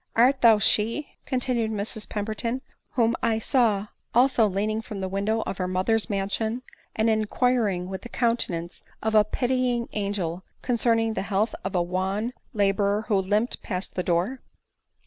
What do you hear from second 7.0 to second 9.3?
inquiring with the countenance of a